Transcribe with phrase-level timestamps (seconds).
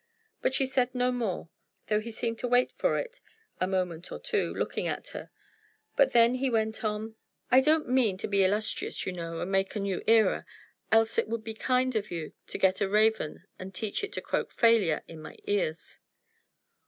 [0.41, 1.47] But she said no more,
[1.85, 3.21] though he seemed to wait for it
[3.59, 5.29] a moment or two, looking at her.
[5.95, 7.17] But then he went on
[7.51, 10.47] "I don't mean to be illustrious, you know, and make a new era,
[10.91, 14.21] else it would be kind of you to get a raven and teach it to
[14.21, 15.99] croak 'failure' in my ears.